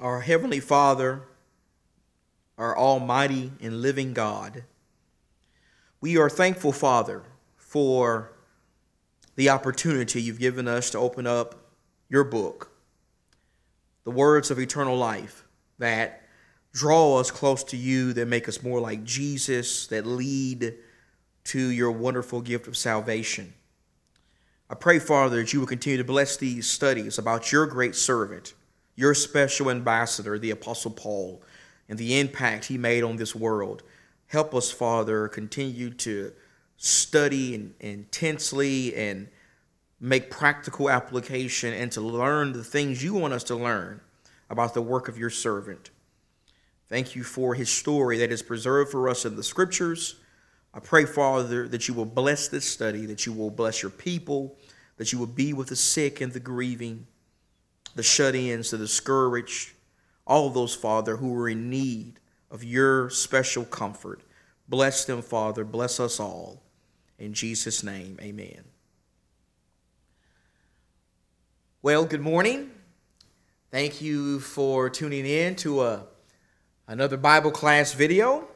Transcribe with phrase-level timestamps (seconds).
[0.00, 1.22] our Heavenly Father,
[2.58, 4.64] our Almighty and living God,
[6.00, 7.22] we are thankful, Father,
[7.56, 8.32] for
[9.36, 11.54] the opportunity you've given us to open up
[12.08, 12.70] your book,
[14.04, 15.44] the words of eternal life
[15.78, 16.22] that
[16.72, 20.74] draw us close to you, that make us more like Jesus, that lead
[21.44, 23.54] to your wonderful gift of salvation.
[24.68, 28.54] I pray, Father, that you will continue to bless these studies about your great servant,
[28.96, 31.42] your special ambassador, the Apostle Paul,
[31.88, 33.82] and the impact he made on this world.
[34.26, 36.32] Help us, Father, continue to
[36.76, 39.28] study intensely and
[40.00, 44.00] make practical application and to learn the things you want us to learn
[44.50, 45.90] about the work of your servant.
[46.88, 50.16] Thank you for his story that is preserved for us in the scriptures.
[50.74, 54.56] I pray, Father, that you will bless this study, that you will bless your people,
[54.96, 57.06] that you will be with the sick and the grieving,
[57.94, 59.72] the shut ins, the discouraged,
[60.26, 64.22] all of those, Father, who are in need of your special comfort.
[64.68, 65.64] Bless them, Father.
[65.64, 66.62] Bless us all.
[67.18, 68.64] In Jesus' name, amen.
[71.82, 72.70] Well, good morning.
[73.70, 76.04] Thank you for tuning in to a,
[76.86, 78.48] another Bible class video.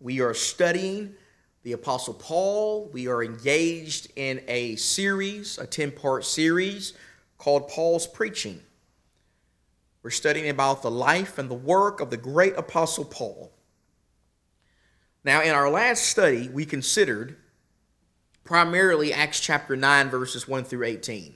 [0.00, 1.14] We are studying
[1.62, 2.90] the Apostle Paul.
[2.92, 6.92] We are engaged in a series, a 10 part series
[7.38, 8.60] called Paul's Preaching.
[10.04, 13.50] We're studying about the life and the work of the great Apostle Paul.
[15.24, 17.38] Now, in our last study, we considered
[18.44, 21.34] primarily Acts chapter 9, verses 1 through 18.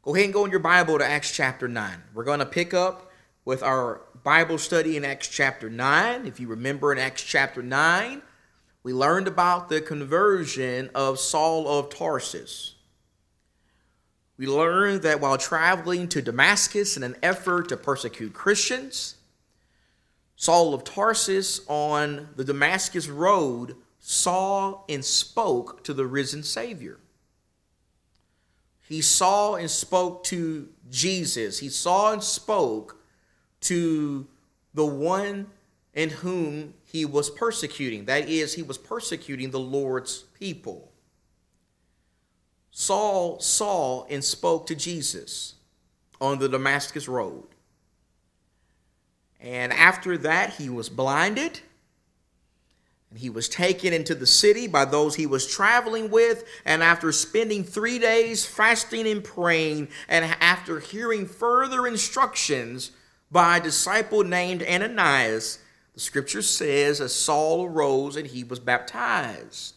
[0.00, 2.04] Go ahead and go in your Bible to Acts chapter 9.
[2.14, 3.12] We're going to pick up
[3.44, 6.24] with our Bible study in Acts chapter 9.
[6.24, 8.22] If you remember in Acts chapter 9,
[8.82, 12.75] we learned about the conversion of Saul of Tarsus.
[14.38, 19.16] We learn that while traveling to Damascus in an effort to persecute Christians,
[20.36, 26.98] Saul of Tarsus on the Damascus road saw and spoke to the risen Savior.
[28.86, 31.58] He saw and spoke to Jesus.
[31.58, 33.02] He saw and spoke
[33.62, 34.26] to
[34.74, 35.46] the one
[35.94, 38.04] in whom he was persecuting.
[38.04, 40.92] That is, he was persecuting the Lord's people.
[42.78, 45.54] Saul saw and spoke to Jesus
[46.20, 47.46] on the Damascus Road.
[49.40, 51.60] And after that, he was blinded
[53.08, 56.44] and he was taken into the city by those he was traveling with.
[56.66, 62.90] And after spending three days fasting and praying, and after hearing further instructions
[63.30, 65.60] by a disciple named Ananias,
[65.94, 69.75] the scripture says, as Saul arose and he was baptized.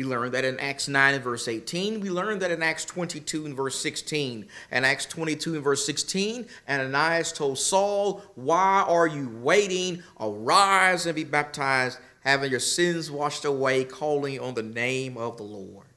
[0.00, 2.00] We learned that in Acts 9 and verse 18.
[2.00, 4.46] We learned that in Acts 22 and verse 16.
[4.70, 10.02] And Acts 22 and verse 16, Ananias told Saul, Why are you waiting?
[10.18, 15.42] Arise and be baptized, having your sins washed away, calling on the name of the
[15.42, 15.88] Lord.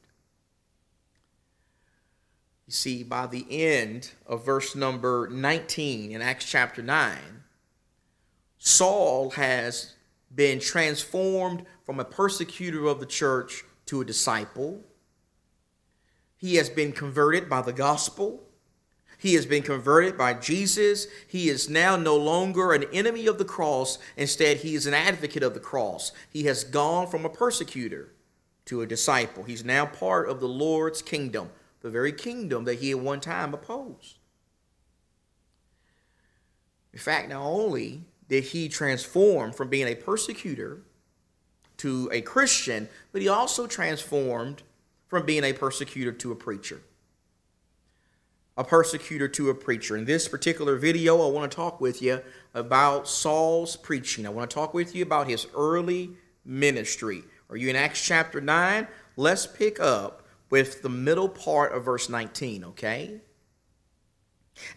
[2.67, 7.17] You see, by the end of verse number 19 in Acts chapter 9,
[8.57, 9.93] Saul has
[10.35, 14.81] been transformed from a persecutor of the church to a disciple.
[16.37, 18.43] He has been converted by the gospel.
[19.17, 21.07] He has been converted by Jesus.
[21.27, 23.97] He is now no longer an enemy of the cross.
[24.17, 26.11] Instead, he is an advocate of the cross.
[26.29, 28.11] He has gone from a persecutor
[28.65, 29.43] to a disciple.
[29.43, 31.49] He's now part of the Lord's kingdom,
[31.81, 34.19] the very kingdom that he at one time opposed.
[36.91, 40.81] In fact, not only did he transform from being a persecutor
[41.77, 44.63] to a Christian, but he also transformed
[45.07, 46.81] from being a persecutor to a preacher.
[48.55, 49.97] A persecutor to a preacher.
[49.97, 52.21] In this particular video, I want to talk with you
[52.53, 54.25] about Saul's preaching.
[54.27, 56.11] I want to talk with you about his early
[56.45, 57.23] ministry.
[57.49, 58.87] Are you in Acts chapter 9?
[59.15, 63.21] Let's pick up with the middle part of verse 19, okay?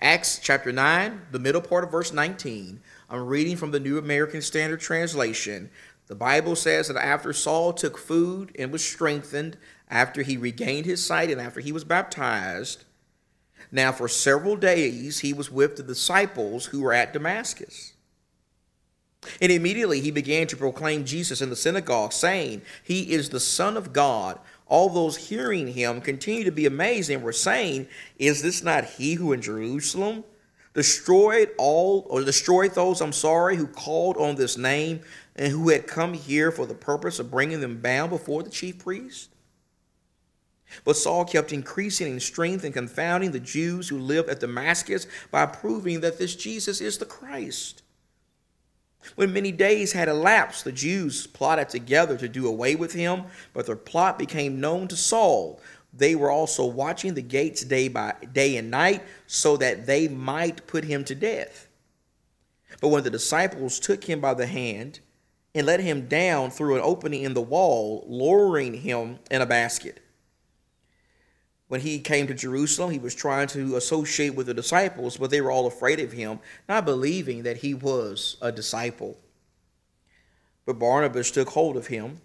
[0.01, 2.81] Acts chapter 9, the middle part of verse 19.
[3.11, 5.71] I'm reading from the New American Standard Translation.
[6.07, 9.57] The Bible says that after Saul took food and was strengthened,
[9.89, 12.85] after he regained his sight, and after he was baptized,
[13.73, 17.95] now for several days he was with the disciples who were at Damascus.
[19.41, 23.77] And immediately he began to proclaim Jesus in the synagogue, saying, He is the Son
[23.77, 24.39] of God.
[24.67, 27.89] All those hearing him continued to be amazed and were saying,
[28.19, 30.25] Is this not he who in Jerusalem
[30.77, 35.01] destroyed all, or destroyed those, I'm sorry, who called on this name?
[35.37, 38.79] and who had come here for the purpose of bringing them bound before the chief
[38.79, 39.31] priest?
[40.85, 45.47] But Saul kept increasing in strength and confounding the Jews who lived at Damascus by
[45.47, 47.83] proving that this Jesus is the Christ.
[49.15, 53.67] When many days had elapsed, the Jews plotted together to do away with him, but
[53.67, 55.61] their plot became known to Saul.
[55.97, 60.67] They were also watching the gates day by day and night so that they might
[60.67, 61.69] put him to death.
[62.81, 65.01] But when the disciples took him by the hand
[65.55, 70.01] and let him down through an opening in the wall, lowering him in a basket,
[71.69, 75.41] when he came to Jerusalem, he was trying to associate with the disciples, but they
[75.41, 76.39] were all afraid of him,
[76.69, 79.19] not believing that he was a disciple.
[80.65, 82.21] But Barnabas took hold of him,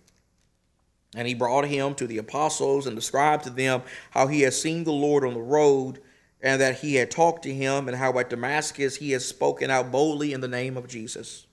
[1.15, 3.81] and he brought him to the apostles and described to them
[4.11, 6.01] how he had seen the Lord on the road,
[6.41, 9.91] and that he had talked to him, and how at Damascus he had spoken out
[9.91, 11.45] boldly in the name of Jesus.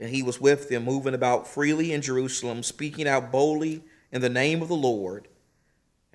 [0.00, 3.82] And he was with them, moving about freely in Jerusalem, speaking out boldly
[4.12, 5.28] in the name of the Lord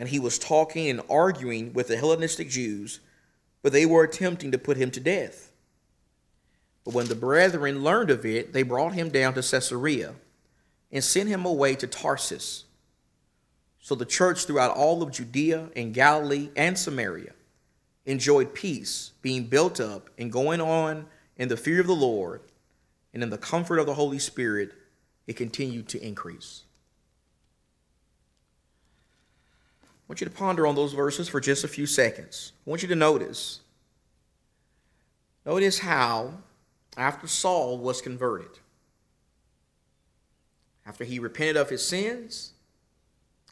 [0.01, 3.01] and he was talking and arguing with the Hellenistic Jews,
[3.61, 5.51] but they were attempting to put him to death.
[6.83, 10.15] But when the brethren learned of it, they brought him down to Caesarea
[10.91, 12.65] and sent him away to Tarsus.
[13.79, 17.33] So the church throughout all of Judea and Galilee and Samaria
[18.05, 21.05] enjoyed peace, being built up and going on
[21.37, 22.41] in the fear of the Lord
[23.13, 24.73] and in the comfort of the Holy Spirit,
[25.27, 26.63] it continued to increase.
[29.83, 32.51] I want you to ponder on those verses for just a few seconds.
[32.65, 33.61] I want you to notice.
[35.45, 36.33] Notice how,
[36.97, 38.59] after Saul was converted,
[40.85, 42.53] after he repented of his sins,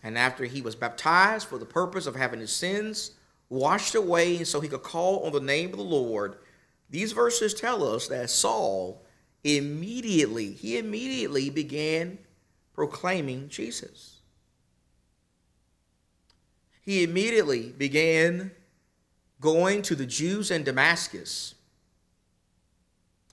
[0.04, 3.12] and after he was baptized for the purpose of having his sins
[3.50, 6.38] washed away and so he could call on the name of the Lord,
[6.90, 9.04] these verses tell us that Saul
[9.44, 12.20] immediately, he immediately began
[12.74, 14.20] proclaiming Jesus
[16.90, 18.50] he immediately began
[19.40, 21.54] going to the Jews in Damascus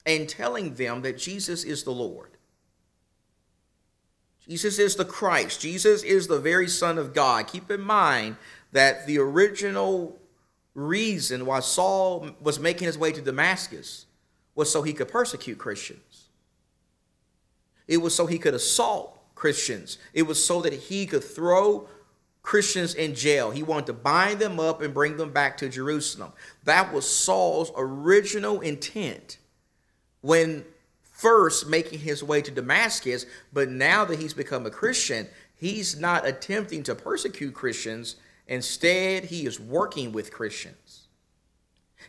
[0.04, 2.35] and telling them that Jesus is the Lord.
[4.48, 5.60] Jesus is the Christ.
[5.60, 7.48] Jesus is the very Son of God.
[7.48, 8.36] Keep in mind
[8.72, 10.18] that the original
[10.74, 14.06] reason why Saul was making his way to Damascus
[14.54, 16.28] was so he could persecute Christians.
[17.88, 19.98] It was so he could assault Christians.
[20.12, 21.88] It was so that he could throw
[22.42, 23.50] Christians in jail.
[23.50, 26.32] He wanted to bind them up and bring them back to Jerusalem.
[26.64, 29.38] That was Saul's original intent
[30.20, 30.64] when
[31.16, 33.26] first making his way to Damascus.
[33.52, 38.16] But now that he's become a Christian, he's not attempting to persecute Christians.
[38.46, 41.08] Instead, he is working with Christians.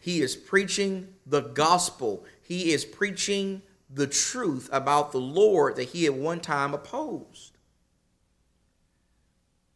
[0.01, 2.25] He is preaching the gospel.
[2.41, 7.57] He is preaching the truth about the Lord that he at one time opposed.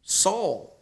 [0.02, 0.76] Saul,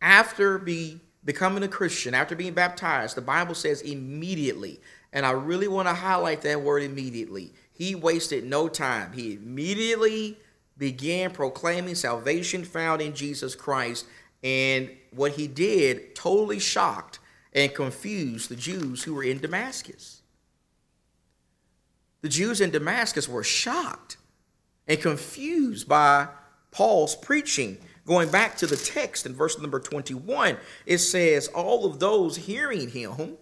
[0.00, 4.80] after be, becoming a Christian, after being baptized, the Bible says immediately,
[5.16, 7.54] and I really want to highlight that word immediately.
[7.72, 9.14] He wasted no time.
[9.14, 10.38] He immediately
[10.76, 14.04] began proclaiming salvation found in Jesus Christ,
[14.44, 17.18] and what he did totally shocked
[17.54, 20.20] and confused the Jews who were in Damascus.
[22.20, 24.18] The Jews in Damascus were shocked
[24.86, 26.28] and confused by
[26.70, 31.98] Paul's preaching Going back to the text in verse number 21, it says, All of
[31.98, 33.36] those hearing him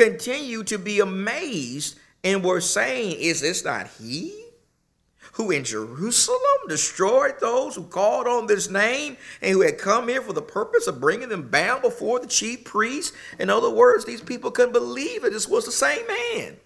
[0.00, 4.46] continue to be amazed and were saying, Is this not he?
[5.34, 10.22] Who in Jerusalem destroyed those who called on this name and who had come here
[10.22, 13.16] for the purpose of bringing them bound before the chief priests?
[13.38, 15.32] In other words, these people couldn't believe it.
[15.32, 16.56] This was the same man.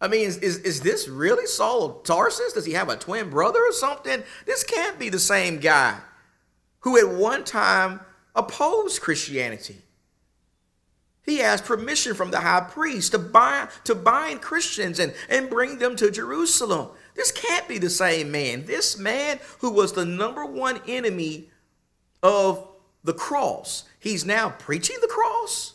[0.00, 2.52] I mean, is, is, is this really Saul of Tarsus?
[2.52, 4.22] Does he have a twin brother or something?
[4.44, 5.98] This can't be the same guy
[6.80, 8.00] who at one time
[8.34, 9.83] opposed Christianity.
[11.24, 15.78] He asked permission from the high priest to bind, to bind Christians and, and bring
[15.78, 16.90] them to Jerusalem.
[17.14, 18.66] This can't be the same man.
[18.66, 21.48] This man who was the number one enemy
[22.22, 22.68] of
[23.02, 25.74] the cross, he's now preaching the cross.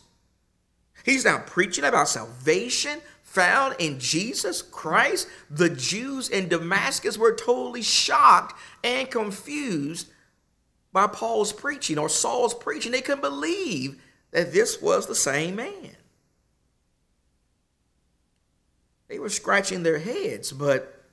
[1.04, 7.80] He's now preaching about salvation found in Jesus Christ, the Jews in Damascus were totally
[7.80, 10.08] shocked and confused
[10.92, 12.90] by Paul's preaching or Saul's preaching.
[12.90, 15.96] They couldn't believe that this was the same man.
[19.08, 21.04] They were scratching their heads, but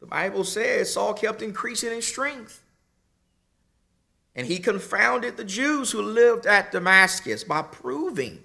[0.00, 2.62] the Bible says Saul kept increasing in strength.
[4.34, 8.44] And he confounded the Jews who lived at Damascus by proving,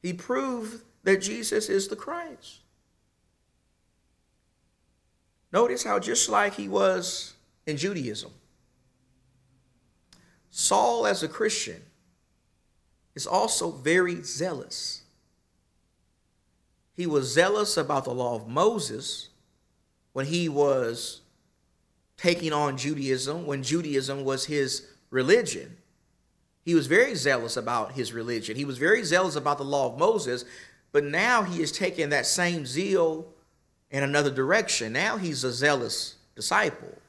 [0.00, 2.60] he proved that Jesus is the Christ.
[5.52, 7.34] Notice how, just like he was
[7.66, 8.30] in Judaism,
[10.50, 11.82] Saul, as a Christian,
[13.14, 15.02] is also very zealous.
[16.94, 19.30] He was zealous about the law of Moses
[20.12, 21.22] when he was
[22.16, 25.76] taking on Judaism, when Judaism was his religion.
[26.64, 28.56] He was very zealous about his religion.
[28.56, 30.44] He was very zealous about the law of Moses,
[30.92, 33.26] but now he is taking that same zeal
[33.90, 34.92] in another direction.
[34.92, 36.99] Now he's a zealous disciple.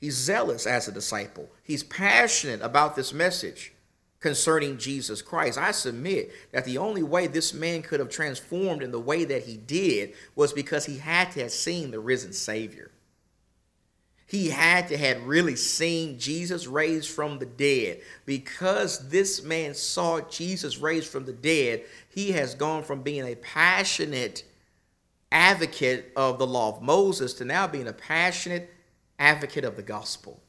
[0.00, 1.50] He's zealous as a disciple.
[1.62, 3.74] He's passionate about this message
[4.18, 5.58] concerning Jesus Christ.
[5.58, 9.44] I submit that the only way this man could have transformed in the way that
[9.44, 12.90] he did was because he had to have seen the risen Savior.
[14.26, 18.00] He had to have really seen Jesus raised from the dead.
[18.26, 23.34] Because this man saw Jesus raised from the dead, he has gone from being a
[23.34, 24.44] passionate
[25.32, 28.72] advocate of the law of Moses to now being a passionate
[29.20, 30.42] advocate of the gospel.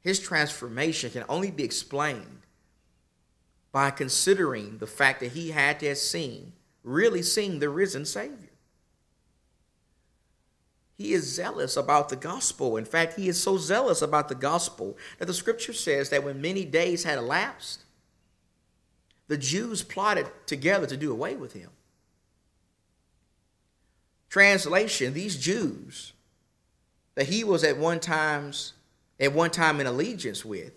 [0.00, 2.40] His transformation can only be explained
[3.70, 8.50] by considering the fact that he had to have seen, really seen the risen Savior.
[10.96, 12.78] He is zealous about the gospel.
[12.78, 16.40] In fact, he is so zealous about the gospel that the scripture says that when
[16.40, 17.84] many days had elapsed,
[19.28, 21.68] the Jews plotted together to do away with him.
[24.30, 26.14] Translation, these Jews
[27.16, 28.74] that he was at one times
[29.18, 30.72] at one time in allegiance with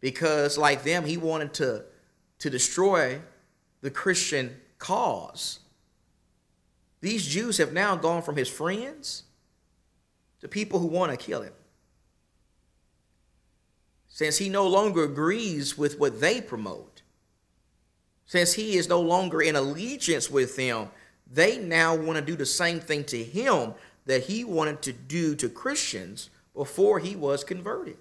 [0.00, 1.84] because like them he wanted to
[2.38, 3.20] to destroy
[3.82, 5.60] the Christian cause.
[7.00, 9.24] These Jews have now gone from his friends
[10.40, 11.52] to people who want to kill him.
[14.08, 17.02] Since he no longer agrees with what they promote,
[18.26, 20.90] since he is no longer in allegiance with them,
[21.30, 23.74] they now want to do the same thing to him
[24.06, 27.96] that he wanted to do to Christians before he was converted.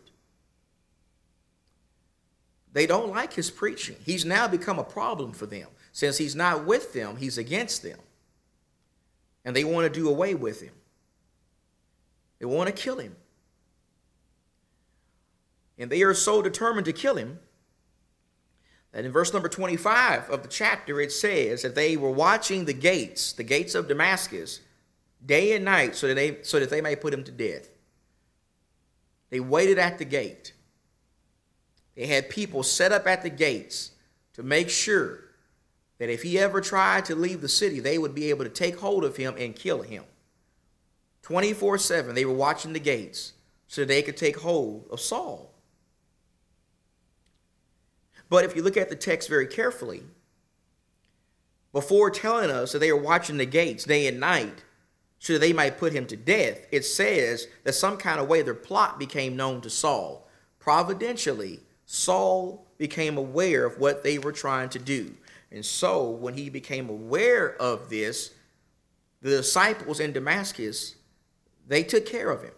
[2.74, 3.98] They don't like his preaching.
[4.06, 5.68] He's now become a problem for them.
[5.92, 8.00] Since he's not with them, he's against them.
[9.44, 10.74] And they want to do away with him.
[12.40, 13.16] They want to kill him.
[15.78, 17.40] And they are so determined to kill him
[18.92, 22.74] that in verse number 25 of the chapter it says that they were watching the
[22.74, 24.60] gates, the gates of Damascus,
[25.26, 27.70] day and night so that they, so that they may put him to death.
[29.30, 30.54] They waited at the gate.
[31.96, 33.92] They had people set up at the gates
[34.34, 35.20] to make sure
[35.98, 38.80] that if he ever tried to leave the city, they would be able to take
[38.80, 40.04] hold of him and kill him.
[41.22, 43.34] 24 7, they were watching the gates
[43.68, 45.54] so they could take hold of Saul.
[48.30, 50.04] But if you look at the text very carefully,
[51.72, 54.64] before telling us that they were watching the gates day and night,
[55.22, 58.56] so they might put him to death, it says that some kind of way their
[58.56, 60.28] plot became known to Saul.
[60.58, 65.14] Providentially, Saul became aware of what they were trying to do.
[65.52, 68.32] And so, when he became aware of this,
[69.22, 70.96] the disciples in Damascus,
[71.68, 72.56] they took care of him.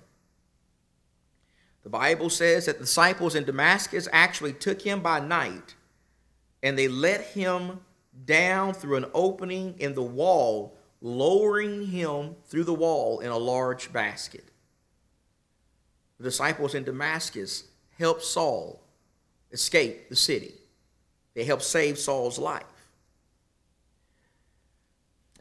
[1.84, 5.76] The Bible says that the disciples in Damascus actually took him by night
[6.62, 7.82] and they let him
[8.24, 13.92] down through an opening in the wall lowering him through the wall in a large
[13.92, 14.46] basket.
[16.18, 17.66] The disciples in Damascus
[18.00, 18.82] helped Saul
[19.52, 20.54] escape the city.
[21.36, 22.64] They helped save Saul's life.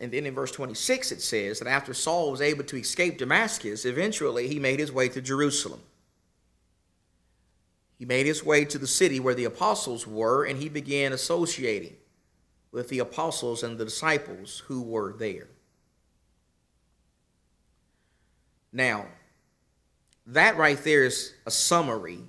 [0.01, 3.85] And then in verse 26, it says that after Saul was able to escape Damascus,
[3.85, 5.81] eventually he made his way to Jerusalem.
[8.01, 11.95] He made his way to the city where the apostles were, and he began associating
[12.73, 15.49] with the apostles and the disciples who were there.
[18.73, 19.07] Now,
[20.27, 22.21] that right there is a summary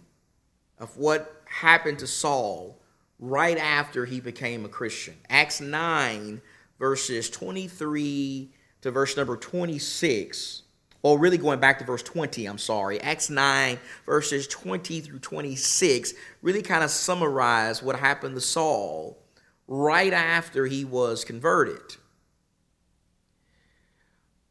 [0.78, 2.78] of what happened to Saul
[3.20, 5.16] right after he became a Christian.
[5.30, 6.42] Acts 9,
[6.78, 10.64] verses 23 to verse number 26.
[11.04, 13.00] Or really going back to verse 20, I'm sorry.
[13.02, 19.23] Acts 9, verses 20 through 26, really kind of summarize what happened to Saul
[19.68, 21.98] right after he was converted.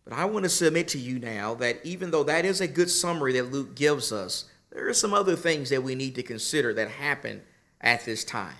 [0.04, 2.90] But I want to submit to you now that even though that is a good
[2.90, 6.74] summary that Luke gives us, there are some other things that we need to consider
[6.74, 7.42] that happened
[7.80, 8.56] at this time.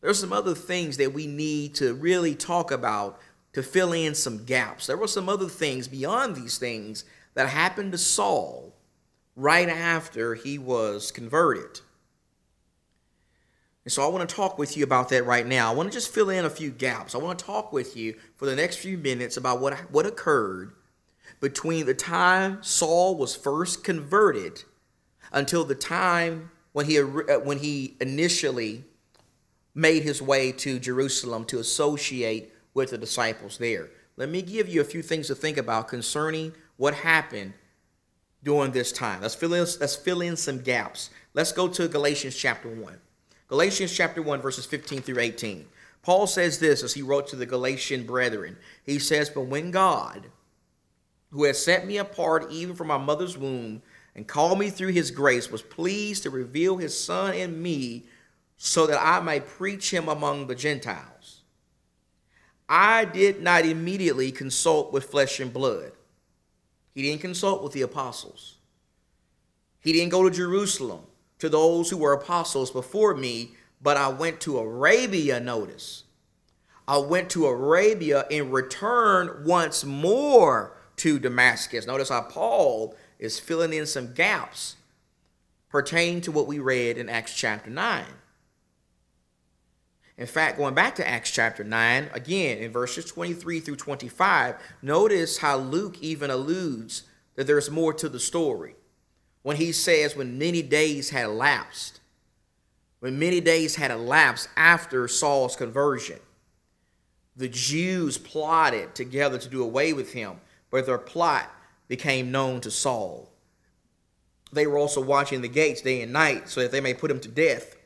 [0.00, 3.20] There are some other things that we need to really talk about
[3.52, 4.86] to fill in some gaps.
[4.86, 8.74] There were some other things beyond these things that happened to Saul
[9.36, 11.80] right after he was converted.
[13.84, 15.70] And so I want to talk with you about that right now.
[15.70, 17.14] I want to just fill in a few gaps.
[17.14, 20.72] I want to talk with you for the next few minutes about what, what occurred
[21.40, 24.64] between the time Saul was first converted
[25.32, 28.84] until the time when he, uh, when he initially
[29.74, 33.88] made his way to Jerusalem to associate with the disciples there.
[34.16, 37.54] Let me give you a few things to think about concerning what happened
[38.42, 39.22] during this time.
[39.22, 41.10] Let's fill in, let's fill in some gaps.
[41.32, 42.98] Let's go to Galatians chapter 1.
[43.50, 45.66] Galatians chapter 1, verses 15 through 18.
[46.02, 48.56] Paul says this as he wrote to the Galatian brethren.
[48.86, 50.26] He says, But when God,
[51.32, 53.82] who has set me apart even from my mother's womb,
[54.14, 58.04] and called me through his grace, was pleased to reveal his Son in me
[58.56, 61.40] so that I might preach him among the Gentiles.
[62.68, 65.90] I did not immediately consult with flesh and blood.
[66.94, 68.58] He didn't consult with the apostles.
[69.80, 71.02] He didn't go to Jerusalem
[71.40, 76.04] to those who were apostles before me, but I went to Arabia, notice.
[76.86, 81.86] I went to Arabia and returned once more to Damascus.
[81.86, 84.76] Notice how Paul is filling in some gaps
[85.68, 88.04] pertaining to what we read in Acts chapter 9.
[90.18, 95.38] In fact, going back to Acts chapter 9, again in verses 23 through 25, notice
[95.38, 97.04] how Luke even alludes
[97.36, 98.74] that there's more to the story.
[99.42, 102.00] When he says, when many days had elapsed,
[103.00, 106.18] when many days had elapsed after Saul's conversion,
[107.36, 111.50] the Jews plotted together to do away with him, but their plot
[111.88, 113.30] became known to Saul.
[114.52, 117.20] They were also watching the gates day and night so that they may put him
[117.20, 117.76] to death.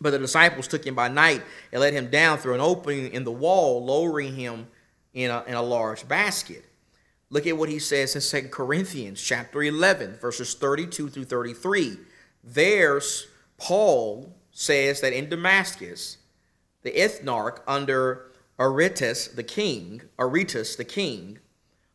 [0.00, 3.24] But the disciples took him by night and let him down through an opening in
[3.24, 4.66] the wall, lowering him
[5.14, 6.64] in a, in a large basket.
[7.30, 11.98] Look at what he says in 2 Corinthians chapter 11, verses 32 through 33.
[12.42, 13.26] There's
[13.58, 16.18] Paul says that in Damascus,
[16.82, 21.38] the ethnarch under Aretas the king, Aretas the king,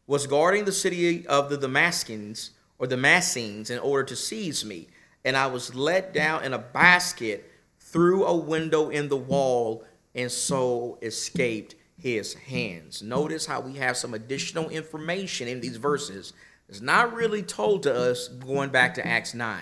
[0.06, 4.88] was guarding the city of the Damascens or Damascenes in order to seize me,
[5.26, 7.50] and I was let down in a basket
[7.80, 13.02] through a window in the wall and so escaped his hands.
[13.02, 16.34] Notice how we have some additional information in these verses.
[16.68, 19.62] It's not really told to us going back to Acts 9.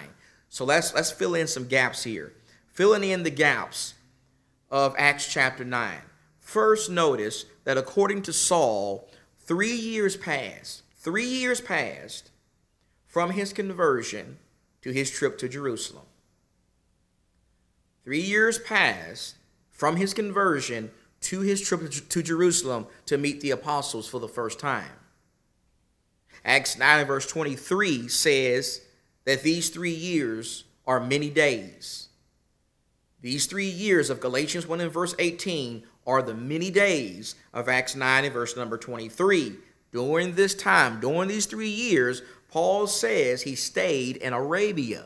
[0.49, 2.33] So let's let's fill in some gaps here.
[2.67, 3.93] Filling in the gaps
[4.69, 5.97] of Acts chapter 9.
[6.39, 10.83] First notice that according to Saul, 3 years passed.
[10.95, 12.31] 3 years passed
[13.07, 14.37] from his conversion
[14.81, 16.05] to his trip to Jerusalem.
[18.03, 19.35] Three years passed
[19.69, 20.91] from his conversion
[21.21, 24.89] to his trip to Jerusalem to meet the apostles for the first time.
[26.43, 28.81] Acts 9 verse 23 says
[29.25, 32.09] that these three years are many days.
[33.21, 37.95] These three years of Galatians 1 and verse 18 are the many days of Acts
[37.95, 39.55] 9 and verse number 23.
[39.91, 45.05] During this time, during these three years, Paul says he stayed in Arabia.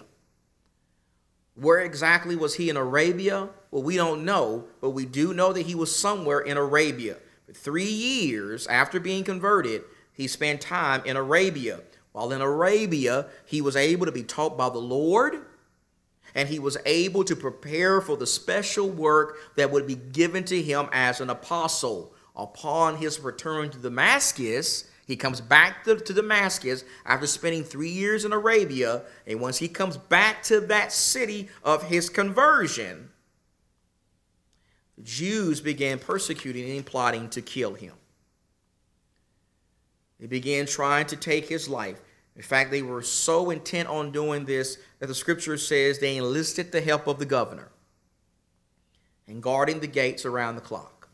[1.56, 3.50] Where exactly was he in Arabia?
[3.76, 7.18] Well, we don't know, but we do know that he was somewhere in Arabia.
[7.54, 9.82] Three years after being converted,
[10.14, 11.82] he spent time in Arabia.
[12.14, 15.42] While in Arabia, he was able to be taught by the Lord,
[16.34, 20.62] and he was able to prepare for the special work that would be given to
[20.62, 22.14] him as an apostle.
[22.34, 28.24] Upon his return to Damascus, he comes back to, to, Damascus after spending three years
[28.24, 29.02] in Arabia.
[29.28, 33.10] And once he comes back to that city of his conversion,
[35.04, 37.94] Jews began persecuting and plotting to kill him.
[40.20, 42.00] They began trying to take his life.
[42.36, 46.72] In fact, they were so intent on doing this that the scripture says they enlisted
[46.72, 47.70] the help of the governor
[49.28, 51.10] and guarding the gates around the clock.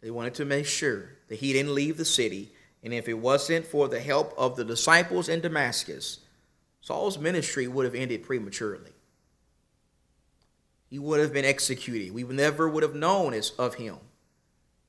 [0.00, 2.52] They wanted to make sure that he didn't leave the city.
[2.82, 6.20] And if it wasn't for the help of the disciples in Damascus,
[6.80, 8.92] Saul's ministry would have ended prematurely.
[10.90, 12.12] He would have been executed.
[12.12, 13.96] We never would have known as of him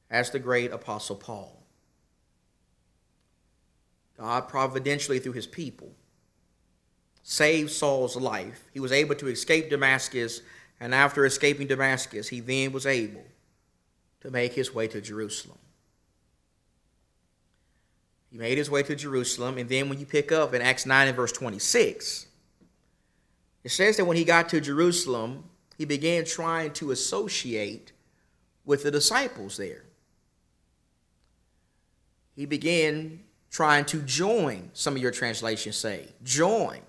[0.10, 1.62] as the great apostle Paul.
[4.18, 5.94] God providentially through his people
[7.24, 8.66] saved Saul's life.
[8.74, 10.42] He was able to escape Damascus,
[10.80, 13.24] and after escaping Damascus, he then was able
[14.22, 15.58] to make his way to Jerusalem.
[18.32, 21.08] He made his way to Jerusalem, and then when you pick up in Acts 9
[21.08, 22.28] and verse 26,
[23.64, 25.44] it says that when he got to Jerusalem,
[25.82, 27.92] he began trying to associate
[28.66, 29.82] with the disciples there.
[32.36, 36.82] He began trying to join, some of your translations say, join,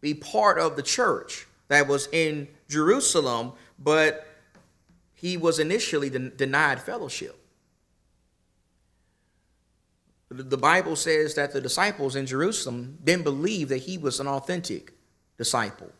[0.00, 4.28] be part of the church that was in Jerusalem, but
[5.14, 7.36] he was initially den- denied fellowship.
[10.28, 14.92] The Bible says that the disciples in Jerusalem didn't believe that he was an authentic
[15.36, 15.90] disciple.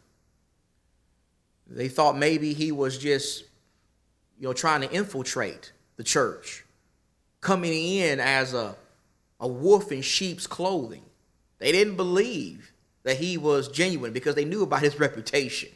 [1.69, 3.45] They thought maybe he was just,
[4.39, 6.65] you know, trying to infiltrate the church,
[7.41, 8.75] coming in as a,
[9.41, 11.03] a wolf in sheep's clothing.
[11.59, 15.71] They didn't believe that he was genuine because they knew about his reputation.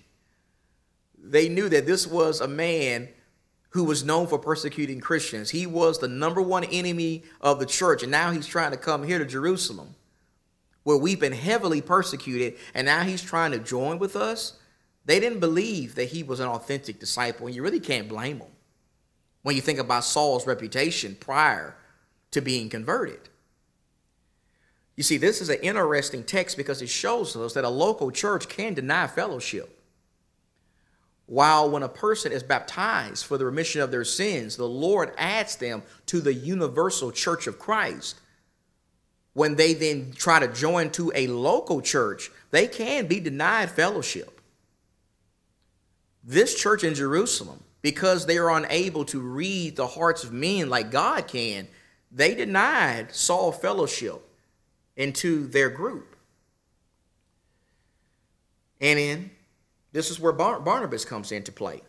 [1.18, 3.09] They knew that this was a man
[3.70, 5.50] who was known for persecuting Christians.
[5.50, 9.02] He was the number one enemy of the church, and now he's trying to come
[9.02, 9.94] here to Jerusalem,
[10.83, 14.59] where we've been heavily persecuted, and now he's trying to join with us.
[15.04, 18.50] They didn't believe that he was an authentic disciple, and you really can't blame them
[19.42, 21.76] when you think about Saul's reputation prior
[22.30, 23.28] to being converted.
[24.96, 28.48] You see, this is an interesting text because it shows us that a local church
[28.48, 29.78] can deny fellowship.
[31.26, 35.56] While when a person is baptized for the remission of their sins, the Lord adds
[35.56, 38.20] them to the universal church of Christ.
[39.32, 44.41] When they then try to join to a local church, they can be denied fellowship.
[46.24, 50.90] This church in Jerusalem, because they are unable to read the hearts of men like
[50.90, 51.66] God can,
[52.11, 54.22] they denied Saul fellowship
[54.96, 56.16] into their group.
[58.80, 59.30] And in
[59.92, 61.82] this is where Bar- Barnabas comes into play.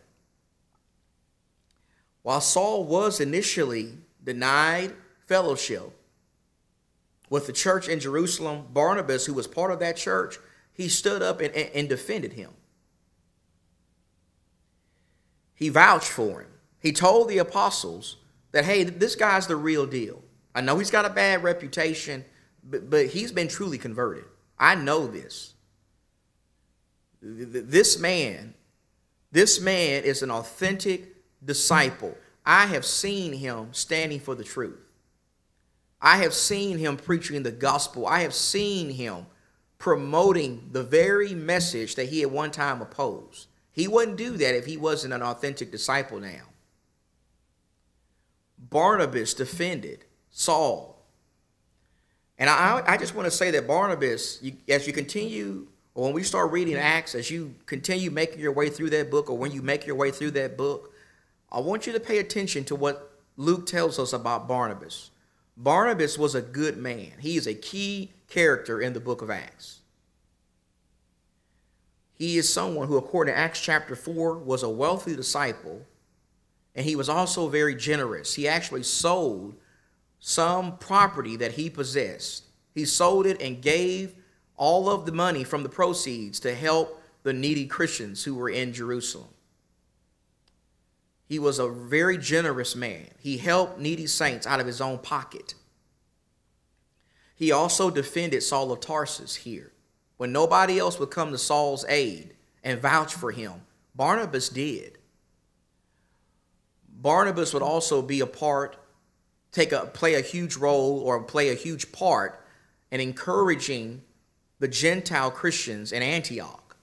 [2.22, 3.93] While Saul was initially
[4.24, 4.93] denied
[5.28, 5.91] fellowship
[7.30, 10.38] with the church in Jerusalem, Barnabas, who was part of that church,
[10.74, 12.52] he stood up and, and defended him.
[15.63, 16.49] He vouched for him.
[16.82, 18.17] He told the apostles
[18.52, 20.21] that, hey, this guy's the real deal.
[20.54, 22.26] I know he's got a bad reputation,
[22.65, 24.26] but, but he's been truly converted.
[24.60, 25.54] I know this.
[27.21, 28.56] This man,
[29.32, 32.17] this man is an authentic disciple.
[32.45, 34.91] I have seen him standing for the truth.
[36.02, 38.06] I have seen him preaching the gospel.
[38.06, 39.28] I have seen him
[39.78, 43.47] promoting the very message that he at one time opposed.
[43.74, 46.44] He wouldn't do that if he wasn't an authentic disciple now.
[48.70, 51.02] Barnabas defended Saul.
[52.40, 56.14] And I, I just want to say that Barnabas, you, as you continue or when
[56.14, 59.52] we start reading Acts, as you continue making your way through that book, or when
[59.52, 60.92] you make your way through that book,
[61.52, 65.12] I want you to pay attention to what Luke tells us about Barnabas.
[65.56, 69.82] Barnabas was a good man, he is a key character in the book of Acts.
[72.13, 75.86] He is someone who, according to Acts chapter 4, was a wealthy disciple,
[76.76, 78.36] and he was also very generous.
[78.36, 79.56] He actually sold
[80.19, 82.45] some property that he possessed.
[82.73, 84.15] He sold it and gave
[84.56, 88.73] all of the money from the proceeds to help the needy Christians who were in
[88.73, 89.30] Jerusalem.
[91.26, 93.08] He was a very generous man.
[93.19, 95.56] He helped needy saints out of his own pocket.
[97.36, 99.71] He also defended Saul of Tarsus here.
[100.17, 103.54] When nobody else would come to Saul's aid and vouch for him,
[103.95, 104.97] Barnabas did.
[106.88, 108.78] Barnabas would also be a part,
[109.52, 112.45] take a play a huge role or play a huge part
[112.91, 114.02] in encouraging
[114.60, 116.78] the Gentile Christians in Antioch.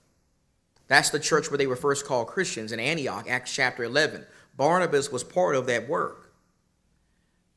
[0.89, 4.27] That's the church where they were first called Christians in Antioch, Acts chapter 11.
[4.57, 6.33] Barnabas was part of that work.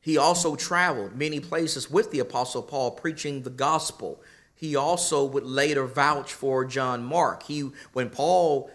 [0.00, 4.22] He also traveled many places with the Apostle Paul preaching the gospel.
[4.54, 7.44] He also would later vouch for John Mark.
[7.44, 8.70] He, when Paul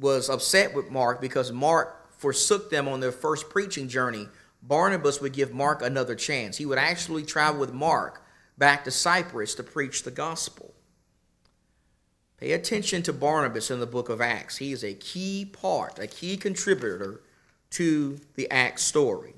[0.00, 4.28] was upset with Mark because Mark forsook them on their first preaching journey,
[4.62, 6.56] Barnabas would give Mark another chance.
[6.56, 8.24] He would actually travel with Mark
[8.56, 10.74] back to Cyprus to preach the gospel.
[12.38, 14.58] Pay attention to Barnabas in the book of Acts.
[14.58, 17.20] He is a key part, a key contributor
[17.70, 19.34] to the Acts story.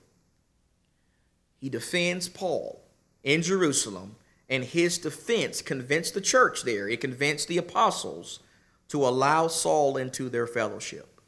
[1.59, 2.83] He defends Paul
[3.23, 4.17] in Jerusalem,
[4.51, 8.41] and his defense convinced the church there, it convinced the apostles
[8.89, 11.21] to allow Saul into their fellowship.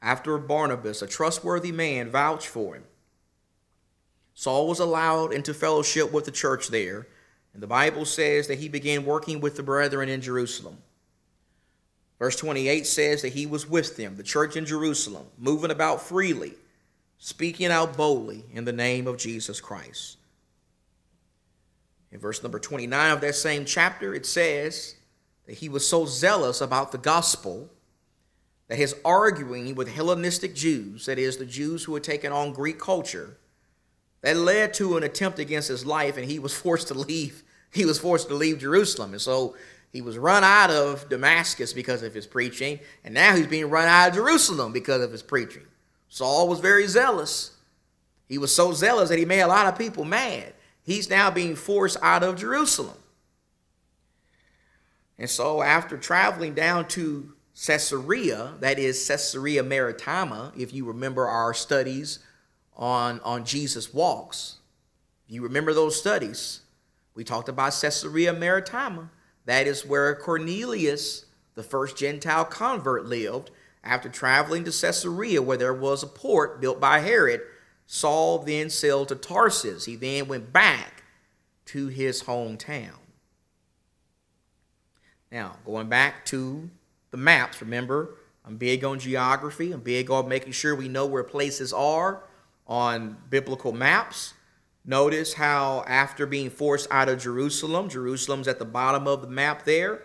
[0.00, 2.84] After Barnabas, a trustworthy man, vouched for him,
[4.34, 7.08] Saul was allowed into fellowship with the church there
[7.56, 10.76] and the Bible says that he began working with the brethren in Jerusalem.
[12.18, 16.52] Verse 28 says that he was with them, the church in Jerusalem, moving about freely,
[17.16, 20.18] speaking out boldly in the name of Jesus Christ.
[22.12, 24.96] In verse number 29 of that same chapter, it says
[25.46, 27.68] that he was so zealous about the gospel
[28.68, 32.78] that his arguing with Hellenistic Jews, that is, the Jews who had taken on Greek
[32.78, 33.36] culture,
[34.22, 37.42] that led to an attempt against his life, and he was forced to leave
[37.76, 39.12] he was forced to leave Jerusalem.
[39.12, 39.54] And so
[39.92, 43.86] he was run out of Damascus because of his preaching, and now he's being run
[43.86, 45.62] out of Jerusalem because of his preaching.
[46.08, 47.52] Saul was very zealous,
[48.28, 50.52] He was so zealous that he made a lot of people mad.
[50.86, 52.96] He's now being forced out of Jerusalem.
[55.18, 57.32] And so, after traveling down to
[57.66, 62.20] Caesarea, that is Caesarea Maritima, if you remember our studies
[62.76, 64.58] on, on Jesus walks,
[65.26, 66.60] you remember those studies.
[67.16, 69.10] We talked about Caesarea Maritima.
[69.44, 71.24] That is where Cornelius,
[71.56, 73.50] the first Gentile convert, lived.
[73.82, 77.40] After traveling to Caesarea, where there was a port built by Herod,
[77.86, 79.84] Saul then sailed to Tarsus.
[79.84, 81.04] He then went back
[81.66, 82.90] to his hometown.
[85.30, 86.70] Now, going back to
[87.10, 89.72] the maps, remember, I'm big on geography.
[89.72, 92.22] I'm big on making sure we know where places are
[92.66, 94.34] on biblical maps.
[94.84, 99.64] Notice how, after being forced out of Jerusalem, Jerusalem's at the bottom of the map
[99.64, 100.02] there.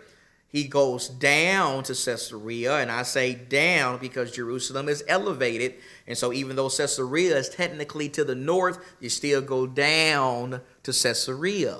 [0.52, 5.76] He goes down to Caesarea, and I say down because Jerusalem is elevated.
[6.06, 10.92] And so, even though Caesarea is technically to the north, you still go down to
[10.92, 11.78] Caesarea.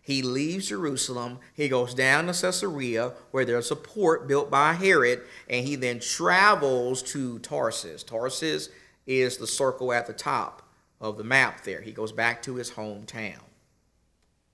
[0.00, 5.20] He leaves Jerusalem, he goes down to Caesarea, where there's a port built by Herod,
[5.50, 8.04] and he then travels to Tarsus.
[8.04, 8.70] Tarsus
[9.06, 10.62] is the circle at the top
[10.98, 11.82] of the map there.
[11.82, 13.40] He goes back to his hometown.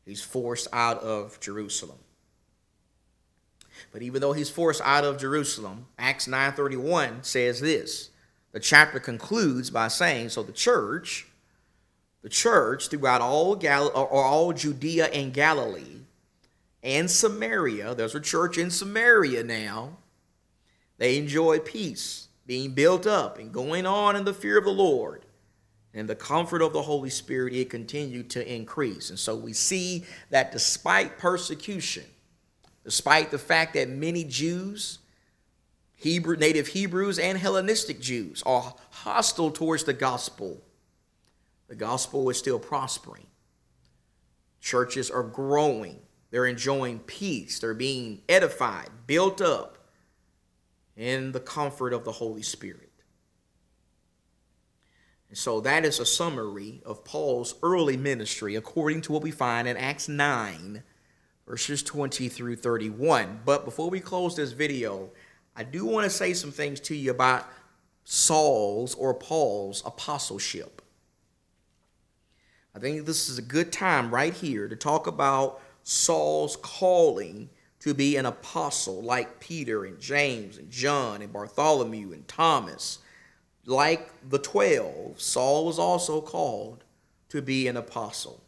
[0.04, 1.98] He's forced out of Jerusalem.
[3.90, 8.10] But even though he's forced out of Jerusalem, Acts 9:31 says this.
[8.52, 11.26] The chapter concludes by saying, so the church,
[12.22, 16.02] the church throughout all Gal- or all Judea and Galilee
[16.82, 19.96] and Samaria, there's a church in Samaria now.
[20.98, 25.24] They enjoy peace, being built up and going on in the fear of the Lord
[25.94, 29.10] and the comfort of the Holy Spirit, it continued to increase.
[29.10, 32.04] And so we see that despite persecution,
[32.84, 34.98] despite the fact that many Jews,
[35.94, 40.62] Hebrew, native Hebrews, and Hellenistic Jews are hostile towards the gospel,
[41.68, 43.26] the gospel is still prospering.
[44.60, 49.78] Churches are growing, they're enjoying peace, they're being edified, built up
[50.96, 52.90] in the comfort of the Holy Spirit.
[55.28, 59.66] And so that is a summary of Paul's early ministry according to what we find
[59.66, 60.82] in Acts 9,
[61.52, 63.40] verses 20 through 31.
[63.44, 65.10] But before we close this video,
[65.54, 67.46] I do want to say some things to you about
[68.04, 70.80] Saul's or Paul's apostleship.
[72.74, 77.92] I think this is a good time right here to talk about Saul's calling to
[77.92, 83.00] be an apostle like Peter and James and John and Bartholomew and Thomas
[83.66, 86.84] like the twelve, Saul was also called
[87.28, 88.42] to be an apostle.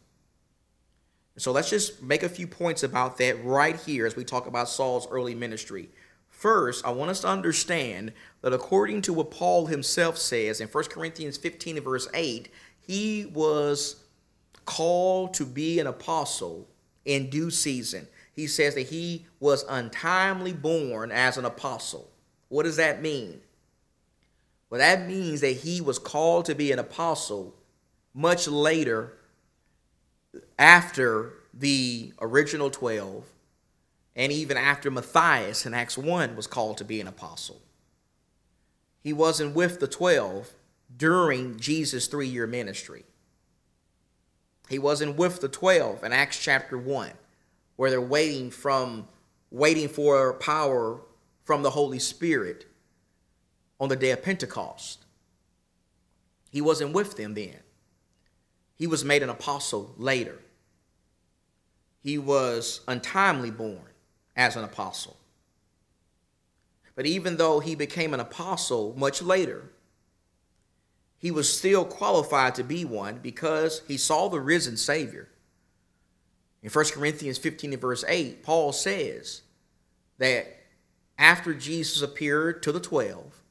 [1.37, 4.69] So let's just make a few points about that right here as we talk about
[4.69, 5.89] Saul's early ministry.
[6.29, 10.83] First, I want us to understand that according to what Paul himself says in 1
[10.85, 12.49] Corinthians 15 verse 8,
[12.81, 13.97] he was
[14.65, 16.67] called to be an apostle
[17.03, 18.07] in due season.
[18.33, 22.09] He says that he was untimely born as an apostle.
[22.49, 23.41] What does that mean?
[24.69, 27.55] Well, that means that he was called to be an apostle
[28.13, 29.17] much later
[30.57, 33.25] after the original 12
[34.15, 37.61] and even after Matthias in Acts 1 was called to be an apostle.
[39.01, 40.51] He wasn't with the 12
[40.95, 43.03] during Jesus' three year ministry.
[44.69, 47.11] He wasn't with the 12 in Acts chapter 1,
[47.75, 49.07] where they're waiting from
[49.51, 51.01] waiting for power
[51.43, 52.65] from the Holy Spirit
[53.79, 55.05] on the day of Pentecost.
[56.49, 57.59] He wasn't with them then.
[58.75, 60.39] He was made an apostle later.
[62.05, 63.81] He was untimely born
[64.35, 65.17] as an apostle.
[66.93, 69.71] But even though he became an apostle much later,
[71.17, 75.29] he was still qualified to be one because he saw the risen Savior.
[76.61, 79.41] In 1 Corinthians 15 and verse 8, Paul says
[80.19, 80.45] that
[81.17, 83.41] after Jesus appeared to the 12,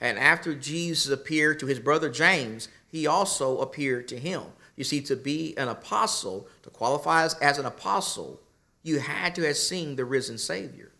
[0.00, 4.44] and after Jesus appeared to his brother James, he also appeared to him.
[4.76, 8.40] You see, to be an apostle, to qualify as, as an apostle,
[8.82, 10.92] you had to have seen the risen Savior.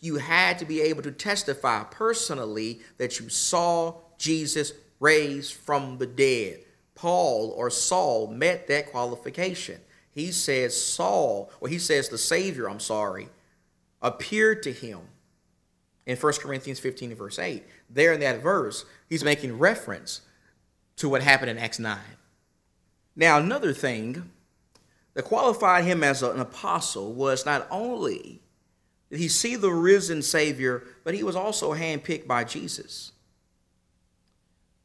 [0.00, 6.06] You had to be able to testify personally that you saw Jesus raised from the
[6.06, 6.60] dead.
[6.94, 9.80] Paul or Saul met that qualification.
[10.10, 13.28] He says Saul, or he says the Savior, I'm sorry,
[14.00, 15.00] appeared to him
[16.06, 17.64] in 1 Corinthians 15 verse 8.
[17.88, 20.22] There in that verse, he's making reference
[20.96, 21.98] to what happened in Acts 9.
[23.14, 24.30] Now, another thing
[25.14, 28.40] that qualified him as an apostle was not only
[29.10, 33.12] did he see the risen Savior, but he was also handpicked by Jesus.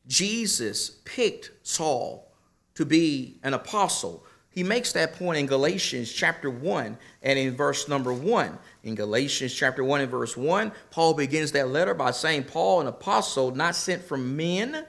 [0.06, 2.30] Jesus picked Saul
[2.76, 4.26] to be an apostle.
[4.50, 8.58] He makes that point in Galatians chapter 1 and in verse number 1.
[8.84, 12.88] In Galatians chapter 1 and verse 1, Paul begins that letter by saying, Paul, an
[12.88, 14.86] apostle, not sent from men,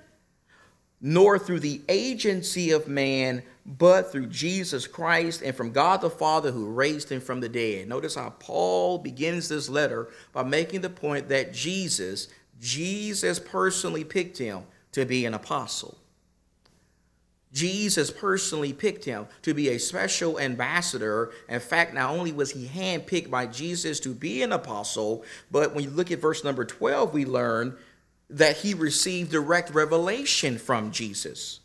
[1.00, 6.50] nor through the agency of man, but through Jesus Christ and from God the Father
[6.50, 7.88] who raised him from the dead.
[7.88, 12.28] Notice how Paul begins this letter by making the point that Jesus,
[12.60, 15.98] Jesus personally picked him to be an apostle.
[17.52, 21.32] Jesus personally picked him to be a special ambassador.
[21.48, 25.84] In fact, not only was he handpicked by Jesus to be an apostle, but when
[25.84, 27.76] you look at verse number 12, we learn
[28.30, 31.60] that he received direct revelation from Jesus.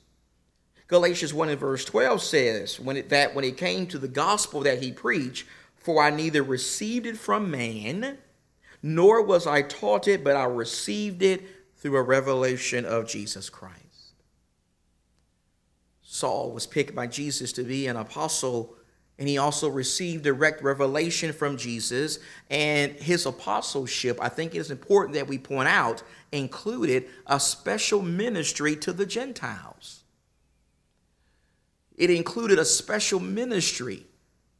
[0.87, 4.61] Galatians 1 and verse 12 says when it, that when it came to the gospel
[4.61, 5.45] that he preached,
[5.75, 8.17] for I neither received it from man,
[8.81, 11.43] nor was I taught it, but I received it
[11.77, 14.13] through a revelation of Jesus Christ.
[16.01, 18.75] Saul was picked by Jesus to be an apostle,
[19.19, 22.19] and he also received direct revelation from Jesus.
[22.49, 28.01] And his apostleship, I think it is important that we point out, included a special
[28.01, 30.03] ministry to the Gentiles.
[31.95, 34.05] It included a special ministry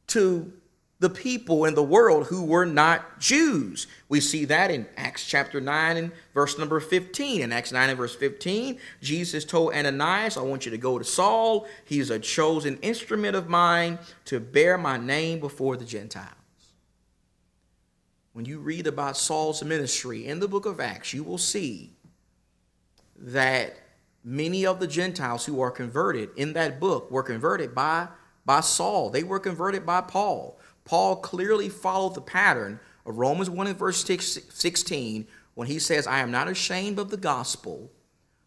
[0.08, 0.52] to
[1.04, 3.86] the people in the world who were not Jews.
[4.08, 7.42] We see that in Acts chapter 9 and verse number 15.
[7.42, 11.04] In Acts 9 and verse 15, Jesus told Ananias, I want you to go to
[11.04, 11.66] Saul.
[11.84, 16.30] He's a chosen instrument of mine to bear my name before the Gentiles.
[18.32, 21.92] When you read about Saul's ministry in the book of Acts, you will see
[23.18, 23.76] that
[24.24, 28.08] many of the Gentiles who are converted in that book were converted by,
[28.46, 29.10] by Saul.
[29.10, 30.58] They were converted by Paul.
[30.84, 36.20] Paul clearly followed the pattern of Romans 1 and verse 16 when he says, I
[36.20, 37.90] am not ashamed of the gospel,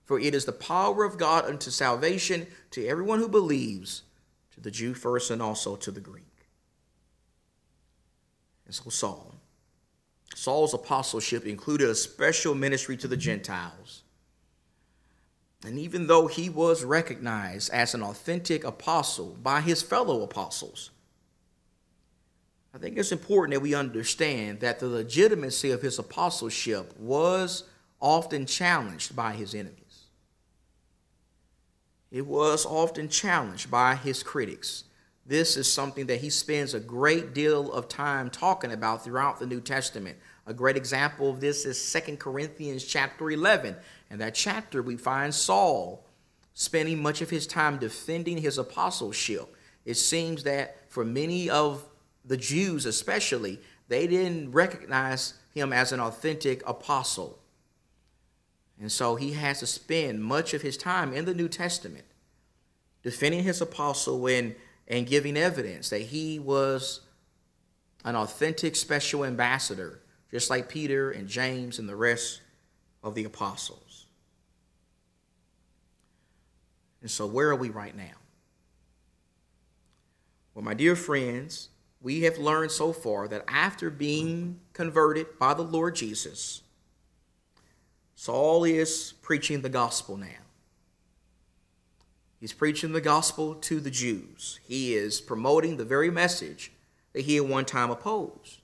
[0.06, 4.04] for it is the power of God unto salvation to everyone who believes,
[4.54, 6.24] to the Jew first and also to the Greek.
[8.66, 9.34] And so Saul.
[10.36, 14.04] Saul's apostleship included a special ministry to the Gentiles.
[15.66, 20.92] And even though he was recognized as an authentic apostle by his fellow apostles,
[22.74, 27.64] I think it's important that we understand that the legitimacy of his apostleship was
[28.00, 30.06] often challenged by his enemies.
[32.12, 34.84] It was often challenged by his critics.
[35.26, 39.46] This is something that he spends a great deal of time talking about throughout the
[39.46, 40.18] New Testament.
[40.46, 43.76] A great example of this is Second Corinthians chapter 11.
[44.10, 46.06] In that chapter, we find Saul
[46.54, 49.54] spending much of his time defending his apostleship.
[49.84, 51.84] It seems that for many of
[52.28, 57.40] the Jews especially, they didn't recognize him as an authentic apostle.
[58.80, 62.06] And so he has to spend much of his time in the New Testament
[63.02, 64.56] defending his apostle and,
[64.88, 67.02] and giving evidence that he was
[68.04, 72.42] an authentic special ambassador, just like Peter and James and the rest
[73.04, 74.06] of the apostles.
[77.02, 78.16] And so, where are we right now?
[80.54, 81.70] Well, my dear friends,
[82.02, 86.62] we have learned so far that after being converted by the Lord Jesus,
[88.16, 90.28] Saul is preaching the gospel now.
[92.40, 94.60] He's preaching the gospel to the Jews.
[94.64, 96.72] He is promoting the very message
[97.14, 98.62] that he at one time opposed.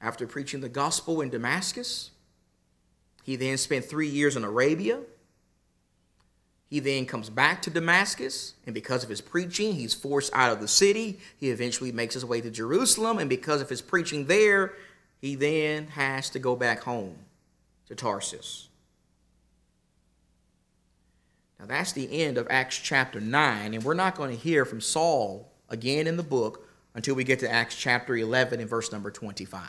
[0.00, 2.10] After preaching the gospel in Damascus,
[3.22, 5.00] he then spent three years in Arabia
[6.68, 10.60] he then comes back to Damascus, and because of his preaching, he's forced out of
[10.60, 11.18] the city.
[11.38, 14.74] He eventually makes his way to Jerusalem, and because of his preaching there,
[15.18, 17.16] he then has to go back home
[17.86, 18.68] to Tarsus.
[21.58, 24.82] Now, that's the end of Acts chapter 9, and we're not going to hear from
[24.82, 29.10] Saul again in the book until we get to Acts chapter 11 and verse number
[29.10, 29.62] 25.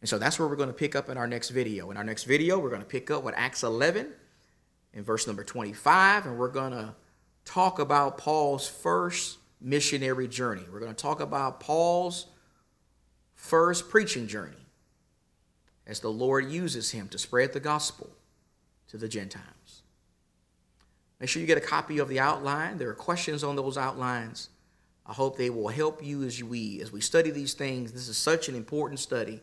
[0.00, 1.90] And so that's where we're going to pick up in our next video.
[1.90, 4.12] In our next video, we're going to pick up with Acts 11
[4.92, 6.94] in verse number 25, and we're going to
[7.44, 10.64] talk about Paul's first missionary journey.
[10.70, 12.26] We're going to talk about Paul's
[13.34, 14.66] first preaching journey
[15.86, 18.10] as the Lord uses him to spread the gospel
[18.88, 19.82] to the Gentiles.
[21.20, 22.78] Make sure you get a copy of the outline.
[22.78, 24.50] There are questions on those outlines.
[25.06, 27.92] I hope they will help you as we as we study these things.
[27.92, 29.40] This is such an important study,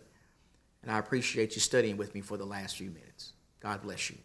[0.84, 3.34] and I appreciate you studying with me for the last few minutes.
[3.60, 4.18] God bless you.